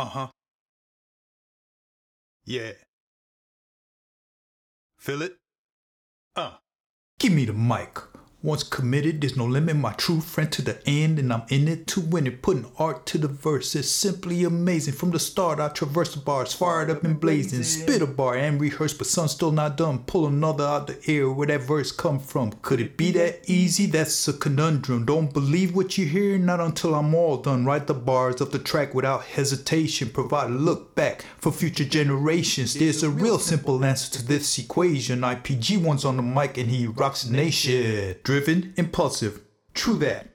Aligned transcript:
Uh 0.00 0.06
huh. 0.06 0.28
Yeah. 2.46 2.72
Feel 4.96 5.20
it? 5.20 5.36
Uh. 6.34 6.56
Give 7.18 7.34
me 7.34 7.44
the 7.44 7.52
mic. 7.52 8.09
Once 8.42 8.62
committed, 8.62 9.20
there's 9.20 9.36
no 9.36 9.44
limit. 9.44 9.76
My 9.76 9.92
true 9.92 10.18
friend 10.18 10.50
to 10.52 10.62
the 10.62 10.78
end, 10.88 11.18
and 11.18 11.30
I'm 11.30 11.42
in 11.50 11.68
it 11.68 11.86
to 11.88 12.00
win 12.00 12.26
it. 12.26 12.40
Putting 12.40 12.64
art 12.78 13.04
to 13.06 13.18
the 13.18 13.28
verse 13.28 13.74
is 13.74 13.90
simply 13.90 14.44
amazing. 14.44 14.94
From 14.94 15.10
the 15.10 15.18
start, 15.18 15.60
I 15.60 15.68
traverse 15.68 16.14
the 16.14 16.20
bars, 16.20 16.54
fired 16.54 16.88
up 16.88 17.04
and 17.04 17.20
blazing. 17.20 17.62
Spit 17.62 18.00
a 18.00 18.06
bar 18.06 18.36
and 18.36 18.58
rehearse, 18.58 18.94
but 18.94 19.08
some 19.08 19.28
still 19.28 19.52
not 19.52 19.76
done. 19.76 20.04
Pull 20.04 20.26
another 20.26 20.64
out 20.64 20.86
the 20.86 20.98
air 21.06 21.30
where 21.30 21.48
that 21.48 21.64
verse 21.64 21.92
come 21.92 22.18
from. 22.18 22.52
Could 22.62 22.80
it 22.80 22.96
be 22.96 23.12
that 23.12 23.42
easy? 23.46 23.84
That's 23.84 24.26
a 24.26 24.32
conundrum. 24.32 25.04
Don't 25.04 25.34
believe 25.34 25.76
what 25.76 25.98
you 25.98 26.06
hear, 26.06 26.38
not 26.38 26.60
until 26.60 26.94
I'm 26.94 27.14
all 27.14 27.36
done. 27.36 27.66
Write 27.66 27.88
the 27.88 27.94
bars 27.94 28.40
of 28.40 28.52
the 28.52 28.58
track 28.58 28.94
without 28.94 29.24
hesitation. 29.24 30.08
Provide 30.08 30.48
a 30.48 30.54
look 30.54 30.94
back 30.94 31.26
for 31.36 31.52
future 31.52 31.84
generations. 31.84 32.72
There's 32.72 33.02
a 33.02 33.10
real 33.10 33.38
simple 33.38 33.84
answer 33.84 34.10
to 34.18 34.26
this 34.26 34.58
equation. 34.58 35.20
IPG 35.20 35.76
one's 35.82 36.06
on 36.06 36.16
the 36.16 36.22
mic 36.22 36.56
and 36.56 36.70
he 36.70 36.86
rocks 36.86 37.24
the 37.24 37.36
nation. 37.36 38.14
Driven, 38.30 38.74
impulsive, 38.76 39.40
true 39.74 39.96
that. 39.96 40.28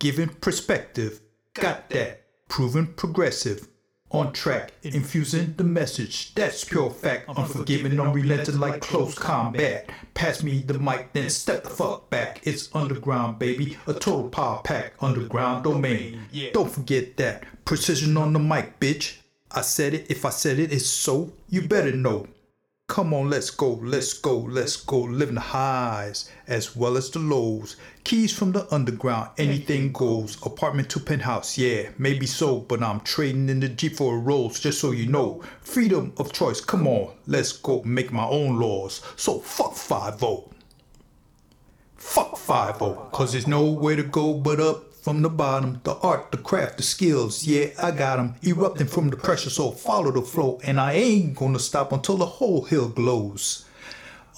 given 0.00 0.30
perspective, 0.30 1.20
got 1.52 1.90
that. 1.90 2.22
Proven 2.48 2.86
progressive, 2.86 3.68
on 4.10 4.32
track. 4.32 4.72
Infusing 4.82 5.52
the 5.58 5.64
message, 5.64 6.34
that's 6.34 6.64
pure 6.64 6.88
fact. 6.88 7.28
Unforgiving, 7.28 8.00
unrelenting 8.00 8.58
like 8.58 8.80
close 8.80 9.14
combat. 9.14 9.90
Pass 10.14 10.42
me 10.42 10.62
the 10.62 10.78
mic, 10.78 11.12
then 11.12 11.28
step 11.28 11.64
the 11.64 11.68
fuck 11.68 12.08
back. 12.08 12.40
It's 12.44 12.74
underground, 12.74 13.38
baby. 13.38 13.76
A 13.86 13.92
total 13.92 14.30
power 14.30 14.62
pack, 14.64 14.94
underground 15.00 15.64
domain. 15.64 16.22
Don't 16.54 16.70
forget 16.70 17.18
that. 17.18 17.44
Precision 17.66 18.16
on 18.16 18.32
the 18.32 18.38
mic, 18.38 18.80
bitch. 18.80 19.18
I 19.50 19.60
said 19.60 19.92
it, 19.92 20.10
if 20.10 20.24
I 20.24 20.30
said 20.30 20.58
it, 20.58 20.72
it's 20.72 20.86
so. 20.86 21.34
You 21.50 21.68
better 21.68 21.92
know. 21.92 22.26
Come 22.86 23.14
on, 23.14 23.30
let's 23.30 23.48
go, 23.48 23.80
let's 23.82 24.12
go, 24.12 24.38
let's 24.40 24.76
go. 24.76 25.00
Living 25.00 25.36
the 25.36 25.40
highs 25.40 26.30
as 26.46 26.76
well 26.76 26.98
as 26.98 27.08
the 27.08 27.18
lows. 27.18 27.76
Keys 28.04 28.36
from 28.36 28.52
the 28.52 28.72
underground, 28.72 29.30
anything 29.38 29.90
goes. 29.90 30.36
Apartment 30.44 30.90
to 30.90 31.00
penthouse, 31.00 31.56
yeah, 31.56 31.88
maybe 31.96 32.26
so, 32.26 32.58
but 32.58 32.82
I'm 32.82 33.00
trading 33.00 33.48
in 33.48 33.60
the 33.60 33.70
Jeep 33.70 33.96
for 33.96 34.16
a 34.16 34.18
Rolls, 34.18 34.60
just 34.60 34.82
so 34.82 34.90
you 34.90 35.06
know. 35.06 35.42
Freedom 35.62 36.12
of 36.18 36.34
choice, 36.34 36.60
come 36.60 36.86
on, 36.86 37.14
let's 37.26 37.52
go 37.52 37.82
make 37.84 38.12
my 38.12 38.26
own 38.26 38.60
laws. 38.60 39.00
So 39.16 39.38
fuck 39.38 39.74
5 39.74 40.22
Fuck 41.96 42.36
5 42.36 42.78
cause 43.12 43.32
there's 43.32 43.46
nowhere 43.46 43.96
to 43.96 44.02
go 44.02 44.34
but 44.34 44.60
up 44.60 44.93
from 45.04 45.20
the 45.20 45.28
bottom. 45.28 45.80
The 45.84 45.96
art, 45.96 46.30
the 46.32 46.38
craft, 46.38 46.78
the 46.78 46.82
skills, 46.82 47.44
yeah, 47.44 47.66
I 47.78 47.90
got 47.90 48.18
'em. 48.18 48.36
Erupting 48.42 48.86
from 48.86 49.10
the 49.10 49.18
pressure, 49.18 49.50
so 49.50 49.70
follow 49.70 50.10
the 50.10 50.22
flow. 50.22 50.58
And 50.64 50.80
I 50.80 50.92
ain't 50.94 51.36
gonna 51.36 51.58
stop 51.58 51.92
until 51.92 52.16
the 52.16 52.30
whole 52.38 52.62
hill 52.64 52.88
glows. 52.88 53.66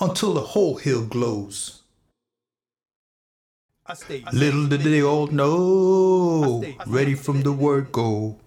Until 0.01 0.35
the 0.35 0.47
whole 0.55 0.77
hill 0.77 1.05
glows. 1.07 1.83
Little 4.33 4.67
did 4.67 4.81
they 4.81 5.03
all 5.05 5.29
know, 5.29 6.65
ready 6.87 7.15
from 7.15 7.43
the 7.43 7.53
word 7.53 7.93
go. 7.93 8.41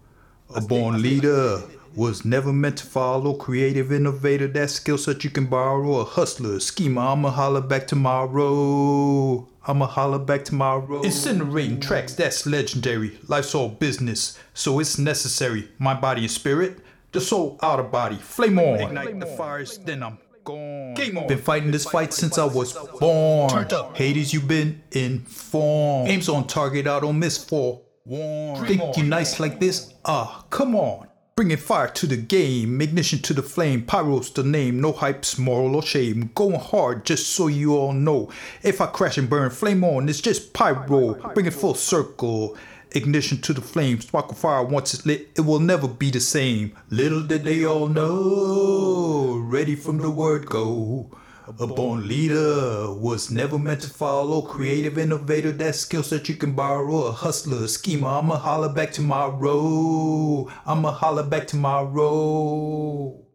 A 0.53 0.59
born 0.59 1.01
leader 1.01 1.61
was 1.99 2.23
never 2.23 2.53
meant 2.53 2.77
to 2.77 2.85
follow. 2.85 3.33
Creative 3.33 3.91
innovator, 3.91 4.47
that 4.47 4.69
skill 4.69 4.97
set 4.97 5.25
you 5.25 5.29
can 5.29 5.47
borrow. 5.47 5.97
A 5.97 6.05
hustler, 6.05 6.55
a 6.55 6.61
schemer, 6.61 7.01
I'ma 7.01 7.29
holler 7.29 7.59
back 7.59 7.87
tomorrow. 7.87 9.45
I'ma 9.67 9.85
holler 9.85 10.19
back 10.19 10.45
tomorrow. 10.45 11.03
Incinerating 11.03 11.81
tracks, 11.81 12.15
that's 12.15 12.45
legendary. 12.45 13.19
Life's 13.27 13.53
all 13.53 13.67
business, 13.67 14.39
so 14.53 14.79
it's 14.79 14.97
necessary. 14.97 15.67
My 15.77 15.93
body 15.93 16.21
and 16.21 16.31
spirit, 16.31 16.79
the 17.11 17.19
soul 17.19 17.59
out 17.61 17.81
of 17.81 17.91
body. 17.91 18.15
Flame 18.15 18.59
on. 18.59 18.79
Ignite 18.79 19.19
the 19.19 19.25
fires, 19.25 19.77
then 19.79 20.01
I'm 20.01 20.19
gone. 20.45 20.93
Game 20.93 21.17
on. 21.17 21.27
Been 21.27 21.37
fighting 21.37 21.71
this 21.71 21.83
fight 21.83 22.13
since 22.13 22.37
I 22.37 22.45
was 22.45 22.77
born. 23.01 23.49
Turned 23.49 23.73
up. 23.73 23.97
Haters, 23.97 24.33
you 24.33 24.39
been 24.39 24.81
informed. 24.93 26.09
Aims 26.09 26.29
on 26.29 26.47
target, 26.47 26.87
I 26.87 27.01
don't 27.01 27.19
miss 27.19 27.37
for. 27.43 27.81
Warm. 28.05 28.65
Think 28.65 28.95
you 28.95 29.03
nice 29.03 29.37
like 29.37 29.59
this? 29.59 29.93
Ah, 30.05 30.45
come 30.49 30.75
on. 30.75 31.08
Bringing 31.39 31.55
fire 31.55 31.87
to 31.87 32.05
the 32.05 32.17
game, 32.17 32.81
ignition 32.81 33.19
to 33.19 33.33
the 33.33 33.41
flame, 33.41 33.83
pyro's 33.83 34.29
the 34.29 34.43
name, 34.43 34.81
no 34.81 34.91
hypes, 34.91 35.39
moral 35.39 35.77
or 35.77 35.81
shame. 35.81 36.31
Going 36.35 36.59
hard 36.59 37.05
just 37.05 37.29
so 37.29 37.47
you 37.47 37.77
all 37.77 37.93
know. 37.93 38.29
If 38.61 38.81
I 38.81 38.87
crash 38.87 39.17
and 39.17 39.29
burn, 39.29 39.49
flame 39.49 39.85
on, 39.85 40.09
it's 40.09 40.19
just 40.19 40.51
pyro. 40.51 41.13
Bring 41.33 41.45
it 41.45 41.53
full 41.53 41.75
circle. 41.75 42.57
Ignition 42.91 43.39
to 43.43 43.53
the 43.53 43.61
flame, 43.61 44.01
sparkle 44.01 44.35
fire 44.35 44.65
once 44.65 44.93
it's 44.93 45.05
lit, 45.05 45.29
it 45.37 45.41
will 45.45 45.61
never 45.61 45.87
be 45.87 46.11
the 46.11 46.19
same. 46.19 46.75
Little 46.89 47.23
did 47.23 47.45
they 47.45 47.63
all 47.65 47.87
know, 47.87 49.37
ready 49.37 49.77
from 49.77 49.99
the 49.99 50.11
word 50.11 50.45
go. 50.45 51.09
A 51.57 51.65
born 51.65 52.07
leader 52.07 52.93
was 52.93 53.31
never 53.31 53.57
meant 53.57 53.81
to 53.81 53.89
follow. 53.89 54.43
Creative 54.43 54.99
innovator, 54.99 55.51
that 55.53 55.75
skill 55.75 56.03
set 56.03 56.29
you 56.29 56.35
can 56.35 56.53
borrow. 56.53 57.05
A 57.05 57.11
hustler, 57.11 57.63
a 57.63 57.67
schemer, 57.67 58.07
I'ma 58.07 58.37
holler 58.37 58.69
back 58.69 58.91
tomorrow. 58.91 60.47
I'ma 60.67 60.91
holler 60.91 61.23
back 61.23 61.47
tomorrow. 61.47 63.25